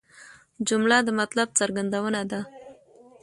جمله 0.67 0.97
د 1.03 1.09
مطلب 1.19 1.47
څرګندونه 1.59 2.21
ده. 2.31 2.41